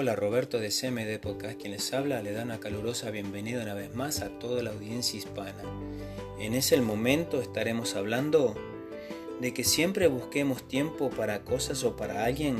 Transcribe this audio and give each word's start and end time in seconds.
Hola 0.00 0.14
Roberto 0.14 0.60
de 0.60 0.68
CMD 0.68 1.18
Podcast, 1.20 1.60
quien 1.60 1.72
les 1.72 1.92
habla, 1.92 2.22
le 2.22 2.30
da 2.30 2.44
una 2.44 2.60
calurosa 2.60 3.10
bienvenida 3.10 3.64
una 3.64 3.74
vez 3.74 3.92
más 3.96 4.20
a 4.20 4.28
toda 4.28 4.62
la 4.62 4.70
audiencia 4.70 5.18
hispana. 5.18 5.60
En 6.38 6.54
ese 6.54 6.80
momento 6.80 7.40
estaremos 7.40 7.96
hablando 7.96 8.54
de 9.40 9.52
que 9.52 9.64
siempre 9.64 10.06
busquemos 10.06 10.68
tiempo 10.68 11.10
para 11.10 11.42
cosas 11.42 11.82
o 11.82 11.96
para 11.96 12.24
alguien 12.24 12.58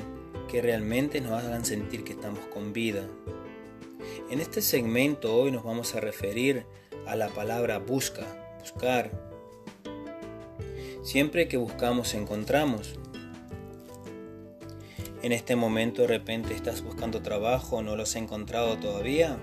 que 0.51 0.61
realmente 0.61 1.21
nos 1.21 1.41
hagan 1.41 1.65
sentir 1.65 2.03
que 2.03 2.15
estamos 2.15 2.45
con 2.53 2.73
vida. 2.73 3.07
En 4.31 4.41
este 4.41 4.61
segmento 4.61 5.33
hoy 5.33 5.53
nos 5.53 5.63
vamos 5.63 5.95
a 5.95 6.01
referir 6.01 6.67
a 7.07 7.15
la 7.15 7.29
palabra 7.29 7.79
busca, 7.79 8.27
buscar. 8.59 9.13
Siempre 11.05 11.47
que 11.47 11.57
buscamos 11.57 12.15
encontramos. 12.15 12.99
En 15.29 15.33
este 15.33 15.57
momento 15.57 16.01
de 16.01 16.09
repente 16.09 16.55
estás 16.55 16.81
buscando 16.81 17.21
trabajo, 17.21 17.83
no 17.83 17.97
lo 17.97 18.05
has 18.05 18.17
encontrado 18.17 18.79
todavía. 18.79 19.37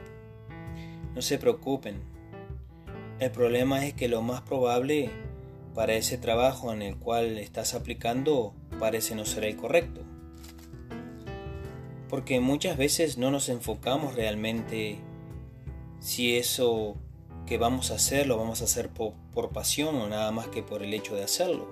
No 1.14 1.22
se 1.22 1.38
preocupen. 1.38 2.02
El 3.20 3.30
problema 3.30 3.86
es 3.86 3.94
que 3.94 4.08
lo 4.08 4.24
más 4.24 4.42
probable 4.42 5.12
para 5.76 5.94
ese 5.94 6.18
trabajo 6.18 6.74
en 6.74 6.82
el 6.82 6.98
cual 6.98 7.38
estás 7.38 7.76
aplicando 7.76 8.56
parece 8.80 9.14
no 9.14 9.26
ser 9.26 9.44
el 9.44 9.58
correcto. 9.58 10.02
Porque 12.10 12.40
muchas 12.40 12.78
veces 12.78 13.20
no 13.20 13.30
nos 13.30 13.48
enfocamos 13.48 14.16
realmente 14.16 14.98
si 16.00 16.36
eso 16.36 16.96
que 17.46 17.60
vamos 17.60 17.92
a 17.92 17.96
hacer 17.98 18.26
lo 18.26 18.38
vamos 18.38 18.62
a 18.62 18.64
hacer 18.64 18.90
por, 18.90 19.14
por 19.32 19.52
pasión 19.52 19.94
o 19.98 20.10
nada 20.10 20.32
más 20.32 20.48
que 20.48 20.64
por 20.64 20.82
el 20.82 20.96
hecho 20.96 21.16
de 21.16 21.26
hacerlo 21.26 21.68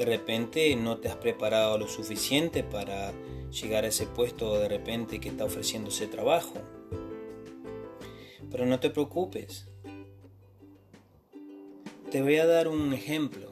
de 0.00 0.06
repente 0.06 0.74
no 0.76 0.96
te 0.96 1.10
has 1.10 1.16
preparado 1.16 1.76
lo 1.76 1.86
suficiente 1.86 2.64
para 2.64 3.12
llegar 3.50 3.84
a 3.84 3.88
ese 3.88 4.06
puesto 4.06 4.58
de 4.58 4.66
repente 4.66 5.20
que 5.20 5.28
está 5.28 5.44
ofreciendo 5.44 5.90
ese 5.90 6.06
trabajo. 6.06 6.54
Pero 8.50 8.64
no 8.64 8.80
te 8.80 8.88
preocupes. 8.88 9.68
Te 12.10 12.22
voy 12.22 12.38
a 12.38 12.46
dar 12.46 12.66
un 12.66 12.94
ejemplo. 12.94 13.50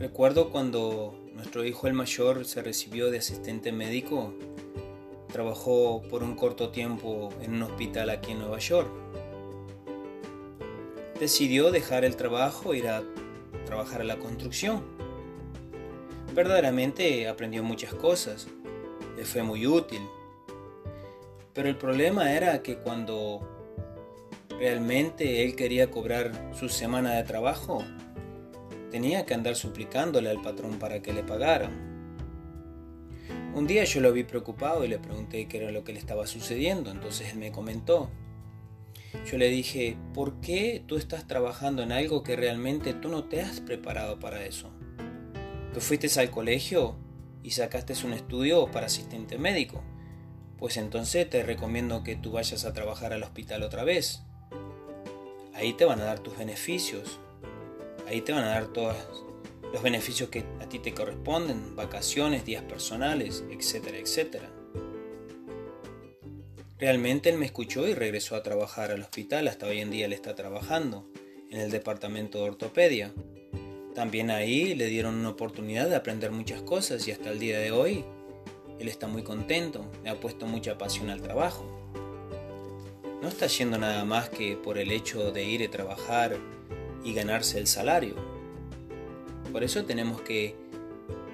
Recuerdo 0.00 0.50
cuando 0.50 1.16
nuestro 1.32 1.64
hijo 1.64 1.86
el 1.86 1.94
mayor 1.94 2.44
se 2.44 2.60
recibió 2.60 3.12
de 3.12 3.18
asistente 3.18 3.70
médico, 3.70 4.34
trabajó 5.32 6.02
por 6.10 6.24
un 6.24 6.34
corto 6.34 6.70
tiempo 6.70 7.28
en 7.40 7.54
un 7.54 7.62
hospital 7.62 8.10
aquí 8.10 8.32
en 8.32 8.40
Nueva 8.40 8.58
York. 8.58 8.90
Decidió 11.20 11.70
dejar 11.70 12.04
el 12.04 12.16
trabajo, 12.16 12.74
ir 12.74 12.88
a 12.88 13.04
trabajar 13.66 14.02
la 14.06 14.16
construcción. 14.16 14.82
Verdaderamente 16.34 17.28
aprendió 17.28 17.62
muchas 17.62 17.92
cosas, 17.92 18.48
le 19.16 19.26
fue 19.26 19.42
muy 19.42 19.66
útil. 19.66 20.00
Pero 21.52 21.68
el 21.68 21.76
problema 21.76 22.32
era 22.32 22.62
que 22.62 22.78
cuando 22.78 23.40
realmente 24.58 25.44
él 25.44 25.54
quería 25.54 25.90
cobrar 25.90 26.52
su 26.58 26.70
semana 26.70 27.14
de 27.14 27.24
trabajo, 27.24 27.84
tenía 28.90 29.26
que 29.26 29.34
andar 29.34 29.56
suplicándole 29.56 30.30
al 30.30 30.40
patrón 30.40 30.78
para 30.78 31.02
que 31.02 31.12
le 31.12 31.22
pagaran. 31.22 31.94
Un 33.54 33.66
día 33.66 33.84
yo 33.84 34.00
lo 34.00 34.12
vi 34.12 34.24
preocupado 34.24 34.84
y 34.84 34.88
le 34.88 34.98
pregunté 34.98 35.48
qué 35.48 35.58
era 35.58 35.70
lo 35.70 35.82
que 35.82 35.92
le 35.92 35.98
estaba 35.98 36.26
sucediendo, 36.26 36.90
entonces 36.90 37.32
él 37.32 37.38
me 37.38 37.52
comentó 37.52 38.10
yo 39.24 39.38
le 39.38 39.48
dije, 39.48 39.96
¿por 40.14 40.40
qué 40.40 40.82
tú 40.86 40.96
estás 40.96 41.26
trabajando 41.26 41.82
en 41.82 41.92
algo 41.92 42.22
que 42.22 42.36
realmente 42.36 42.92
tú 42.94 43.08
no 43.08 43.24
te 43.24 43.40
has 43.40 43.60
preparado 43.60 44.20
para 44.20 44.44
eso? 44.44 44.70
Tú 45.72 45.80
fuiste 45.80 46.08
al 46.20 46.30
colegio 46.30 46.96
y 47.42 47.50
sacaste 47.50 47.94
un 48.04 48.12
estudio 48.12 48.70
para 48.70 48.86
asistente 48.86 49.38
médico. 49.38 49.82
Pues 50.58 50.76
entonces 50.76 51.28
te 51.28 51.42
recomiendo 51.42 52.02
que 52.02 52.16
tú 52.16 52.32
vayas 52.32 52.64
a 52.64 52.72
trabajar 52.72 53.12
al 53.12 53.22
hospital 53.22 53.62
otra 53.62 53.84
vez. 53.84 54.22
Ahí 55.54 55.72
te 55.74 55.84
van 55.84 56.00
a 56.00 56.04
dar 56.04 56.20
tus 56.20 56.36
beneficios. 56.38 57.18
Ahí 58.08 58.20
te 58.20 58.32
van 58.32 58.44
a 58.44 58.48
dar 58.48 58.68
todos 58.68 58.96
los 59.72 59.82
beneficios 59.82 60.30
que 60.30 60.44
a 60.60 60.68
ti 60.68 60.78
te 60.78 60.94
corresponden, 60.94 61.76
vacaciones, 61.76 62.44
días 62.44 62.62
personales, 62.62 63.44
etcétera, 63.50 63.98
etcétera. 63.98 64.55
Realmente 66.78 67.30
él 67.30 67.38
me 67.38 67.46
escuchó 67.46 67.88
y 67.88 67.94
regresó 67.94 68.36
a 68.36 68.42
trabajar 68.42 68.90
al 68.90 69.00
hospital, 69.00 69.48
hasta 69.48 69.66
hoy 69.66 69.80
en 69.80 69.90
día 69.90 70.04
él 70.04 70.12
está 70.12 70.34
trabajando 70.34 71.08
en 71.50 71.58
el 71.58 71.70
departamento 71.70 72.38
de 72.38 72.50
ortopedia. 72.50 73.14
También 73.94 74.30
ahí 74.30 74.74
le 74.74 74.84
dieron 74.86 75.14
una 75.14 75.30
oportunidad 75.30 75.88
de 75.88 75.96
aprender 75.96 76.32
muchas 76.32 76.60
cosas 76.60 77.08
y 77.08 77.12
hasta 77.12 77.30
el 77.30 77.38
día 77.38 77.58
de 77.58 77.72
hoy 77.72 78.04
él 78.78 78.88
está 78.88 79.06
muy 79.06 79.22
contento, 79.22 79.90
le 80.04 80.10
ha 80.10 80.20
puesto 80.20 80.46
mucha 80.46 80.76
pasión 80.76 81.08
al 81.08 81.22
trabajo. 81.22 81.64
No 83.22 83.28
está 83.28 83.46
yendo 83.46 83.78
nada 83.78 84.04
más 84.04 84.28
que 84.28 84.56
por 84.56 84.76
el 84.76 84.92
hecho 84.92 85.32
de 85.32 85.44
ir 85.44 85.66
a 85.66 85.70
trabajar 85.70 86.36
y 87.02 87.14
ganarse 87.14 87.58
el 87.58 87.66
salario. 87.66 88.16
Por 89.50 89.64
eso 89.64 89.86
tenemos 89.86 90.20
que 90.20 90.54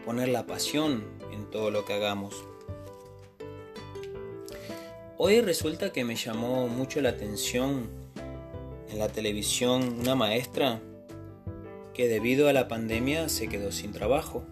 poner 0.04 0.28
la 0.28 0.47
pasión 0.47 1.04
en 1.32 1.50
todo 1.50 1.72
lo 1.72 1.84
que 1.84 1.94
hagamos. 1.94 2.44
Hoy 5.25 5.41
resulta 5.41 5.93
que 5.93 6.03
me 6.03 6.16
llamó 6.16 6.66
mucho 6.66 7.00
la 7.00 7.10
atención 7.10 7.88
en 8.91 8.99
la 8.99 9.06
televisión 9.06 10.00
una 10.00 10.16
maestra 10.16 10.83
que 11.94 12.09
debido 12.09 12.49
a 12.49 12.53
la 12.53 12.66
pandemia 12.66 13.28
se 13.28 13.47
quedó 13.47 13.71
sin 13.71 13.93
trabajo. 13.93 14.44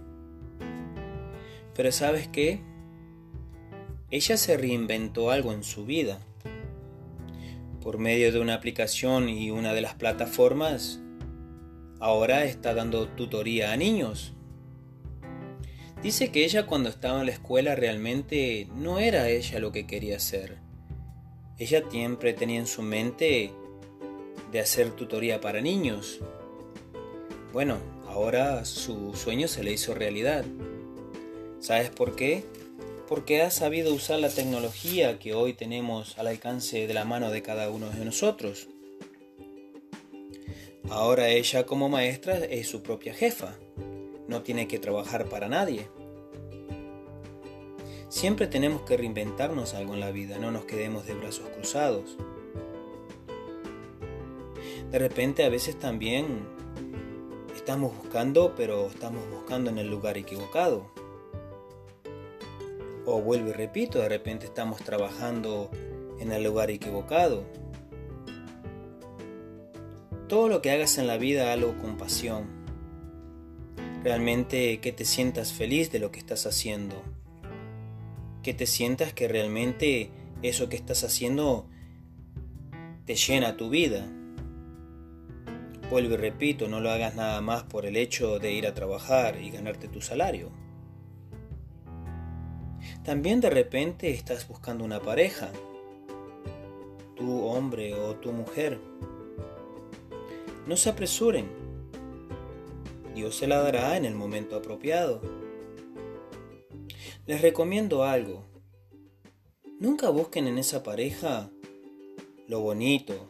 Pero 1.75 1.91
sabes 1.91 2.29
qué? 2.29 2.61
Ella 4.13 4.37
se 4.37 4.57
reinventó 4.57 5.33
algo 5.33 5.53
en 5.53 5.65
su 5.65 5.87
vida. 5.87 6.21
Por 7.83 7.99
medio 7.99 8.31
de 8.31 8.39
una 8.39 8.55
aplicación 8.55 9.29
y 9.29 9.51
una 9.51 9.75
de 9.75 9.81
las 9.81 9.95
plataformas, 9.95 11.01
ahora 11.99 12.45
está 12.45 12.75
dando 12.75 13.09
tutoría 13.09 13.73
a 13.73 13.77
niños. 13.77 14.35
Dice 16.03 16.33
que 16.33 16.44
ella 16.44 16.65
cuando 16.65 16.88
estaba 16.88 17.21
en 17.21 17.27
la 17.27 17.33
escuela 17.33 17.75
realmente 17.75 18.69
no 18.75 18.99
era 18.99 19.28
ella 19.28 19.59
lo 19.59 19.71
que 19.71 19.87
quería 19.87 20.16
hacer. 20.16 20.56
Ella 21.59 21.84
siempre 21.91 22.33
tenía 22.33 22.59
en 22.59 22.66
su 22.66 22.81
mente 22.81 23.53
de 24.50 24.60
hacer 24.60 24.93
tutoría 24.93 25.43
para 25.43 25.60
niños. 25.60 26.21
Bueno, 27.53 27.77
ahora 28.06 28.65
su 28.65 29.12
sueño 29.15 29.47
se 29.47 29.62
le 29.62 29.72
hizo 29.72 29.93
realidad. 29.93 30.47
¿Sabes 31.59 31.91
por 31.91 32.16
qué? 32.16 32.44
Porque 33.06 33.43
ha 33.43 33.50
sabido 33.50 33.93
usar 33.93 34.21
la 34.21 34.31
tecnología 34.31 35.19
que 35.19 35.34
hoy 35.34 35.53
tenemos 35.53 36.19
al 36.19 36.28
alcance 36.28 36.87
de 36.87 36.94
la 36.94 37.05
mano 37.05 37.31
de 37.31 37.43
cada 37.43 37.69
uno 37.69 37.91
de 37.91 38.06
nosotros. 38.06 38.69
Ahora 40.89 41.28
ella 41.28 41.66
como 41.66 41.91
maestra 41.91 42.39
es 42.39 42.69
su 42.69 42.83
propia 42.83 43.12
jefa 43.12 43.59
no 44.31 44.43
tiene 44.43 44.69
que 44.69 44.79
trabajar 44.79 45.27
para 45.27 45.49
nadie. 45.49 45.89
Siempre 48.09 48.47
tenemos 48.47 48.83
que 48.83 48.97
reinventarnos 48.97 49.75
algo 49.75 49.95
en 49.95 50.01
la 50.01 50.13
vida, 50.13 50.39
no 50.39 50.53
nos 50.53 50.65
quedemos 50.65 51.05
de 51.05 51.15
brazos 51.15 51.49
cruzados. 51.51 52.17
De 54.91 54.99
repente 54.99 55.45
a 55.45 55.49
veces 55.49 55.79
también 55.79 56.47
estamos 57.57 57.97
buscando, 57.97 58.55
pero 58.57 58.87
estamos 58.87 59.29
buscando 59.31 59.69
en 59.69 59.79
el 59.79 59.91
lugar 59.91 60.17
equivocado. 60.17 60.87
O 63.05 63.21
vuelvo 63.21 63.49
y 63.49 63.53
repito, 63.53 63.99
de 63.99 64.09
repente 64.09 64.47
estamos 64.47 64.81
trabajando 64.83 65.71
en 66.21 66.31
el 66.31 66.45
lugar 66.45 66.71
equivocado. 66.71 67.43
Todo 70.29 70.49
lo 70.49 70.63
que 70.63 70.71
hagas 70.71 70.99
en 70.99 71.09
la 71.09 71.17
vida, 71.17 71.53
hazlo 71.53 71.77
con 71.79 71.97
pasión 71.97 72.59
realmente 74.03 74.81
que 74.81 74.93
te 74.93 75.05
sientas 75.05 75.53
feliz 75.53 75.91
de 75.93 75.99
lo 75.99 76.11
que 76.11 76.19
estás 76.19 76.47
haciendo, 76.47 77.03
que 78.43 78.55
te 78.55 78.67
sientas 78.67 79.13
que 79.13 79.29
realmente 79.29 80.11
eso 80.43 80.69
que 80.69 80.77
estás 80.77 81.05
haciendo 81.05 81.67
te 83.05 83.15
llena 83.15 83.57
tu 83.57 83.69
vida. 83.69 84.07
Vuelvo 85.91 86.15
y 86.15 86.17
repito, 86.17 86.69
no 86.69 86.81
lo 86.81 86.91
hagas 86.91 87.17
nada 87.17 87.41
más 87.41 87.65
por 87.65 87.85
el 87.85 87.97
hecho 87.97 88.39
de 88.39 88.53
ir 88.53 88.67
a 88.67 88.75
trabajar 88.75 89.41
y 89.43 89.51
ganarte 89.51 89.89
tu 89.89 90.01
salario. 90.01 90.51
También 93.05 93.41
de 93.41 93.51
repente 93.51 94.11
estás 94.11 94.47
buscando 94.47 94.85
una 94.85 95.01
pareja, 95.01 95.51
tu 97.17 97.45
hombre 97.45 97.95
o 97.95 98.15
tu 98.15 98.33
mujer. 98.33 98.79
No 100.67 100.77
se 100.77 100.91
apresuren, 100.91 101.47
Dios 103.15 103.36
se 103.36 103.47
la 103.47 103.62
dará 103.62 103.97
en 103.97 104.04
el 104.04 104.15
momento 104.15 104.57
apropiado. 104.57 105.21
Les 107.27 107.42
recomiendo 107.42 108.04
algo. 108.04 108.45
Nunca 109.78 110.10
busquen 110.10 110.47
en 110.47 110.59
esa 110.59 110.83
pareja 110.83 111.51
lo 112.47 112.60
bonito, 112.60 113.28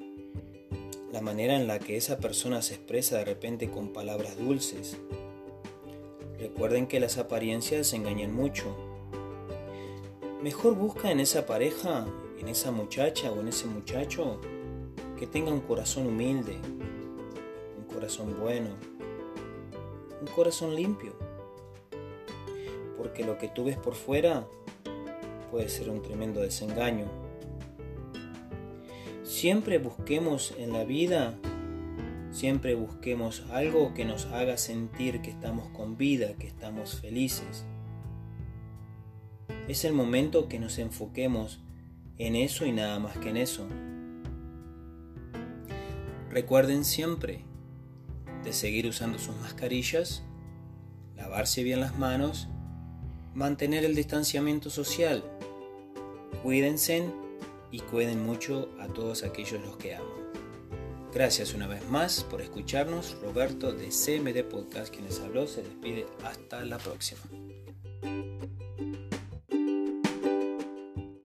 la 1.12 1.21
manera 1.21 1.56
en 1.56 1.67
la 1.67 1.79
que 1.79 1.97
esa 1.97 2.19
persona 2.19 2.62
se 2.62 2.75
expresa 2.75 3.19
de 3.19 3.25
repente 3.25 3.71
con 3.71 3.93
palabras 3.93 4.38
dulces. 4.38 4.97
Recuerden 6.38 6.87
que 6.87 7.00
las 7.00 7.19
apariencias 7.19 7.93
engañan 7.93 8.35
mucho. 8.35 8.75
mejor 10.43 10.75
busca 10.75 11.11
en 11.11 11.21
esa 11.21 11.44
pareja, 11.44 12.06
en 12.38 12.49
esa 12.49 12.71
muchacha 12.71 13.31
o 13.31 13.41
en 13.41 13.49
ese 13.49 13.67
muchacho 13.67 14.41
que 15.19 15.26
tenga 15.26 15.53
un 15.53 15.61
corazón 15.61 16.06
humilde, 16.06 16.56
un 17.76 17.85
corazón 17.93 18.41
bueno, 18.41 18.71
un 20.21 20.27
corazón 20.29 20.75
limpio. 20.75 21.15
Porque 22.97 23.25
lo 23.25 23.39
que 23.39 23.49
tú 23.49 23.65
ves 23.65 23.77
por 23.77 23.95
fuera 23.95 24.47
puede 25.51 25.69
ser 25.69 25.91
un 25.91 26.03
tremendo 26.03 26.41
desengaño. 26.41 27.07
Siempre 29.25 29.79
busquemos 29.79 30.55
en 30.59 30.73
la 30.73 30.85
vida, 30.85 31.35
siempre 32.31 32.75
busquemos 32.75 33.45
algo 33.51 33.95
que 33.95 34.05
nos 34.05 34.27
haga 34.27 34.57
sentir 34.57 35.23
que 35.23 35.31
estamos 35.31 35.69
con 35.71 35.97
vida, 35.97 36.35
que 36.35 36.47
estamos 36.47 37.01
felices. 37.01 37.65
Es 39.69 39.85
el 39.85 39.93
momento 39.93 40.49
que 40.49 40.59
nos 40.59 40.79
enfoquemos 40.79 41.61
en 42.19 42.37
eso 42.37 42.67
y 42.67 42.73
nada 42.73 42.99
más 42.99 43.17
que 43.19 43.31
en 43.31 43.37
eso. 43.37 43.67
Recuerden 46.29 46.85
siempre 46.85 47.45
de 48.45 48.53
seguir 48.53 48.87
usando 48.87 49.19
sus 49.19 49.37
mascarillas, 49.37 50.23
lavarse 51.17 51.63
bien 51.63 51.81
las 51.81 51.99
manos, 51.99 52.49
mantener 53.35 53.85
el 53.85 53.95
distanciamiento 53.95 54.71
social. 54.71 55.25
Cuídense 56.43 57.05
y 57.71 57.81
cuiden 57.81 58.25
mucho 58.25 58.71
a 58.81 58.89
todos 58.89 59.23
aquellos 59.23 59.61
los 59.63 59.77
que 59.77 59.95
amo. 59.95 60.21
Gracias 61.13 61.55
una 61.55 61.67
vez 61.67 61.89
más 61.89 62.25
por 62.25 62.41
escucharnos. 62.41 63.17
Roberto 63.21 63.73
de 63.73 63.89
CMD 63.89 64.49
Podcast, 64.49 64.95
quienes 64.95 65.19
habló, 65.21 65.47
se 65.47 65.63
despide. 65.63 66.07
Hasta 66.23 66.65
la 66.65 66.79
próxima. 66.79 67.21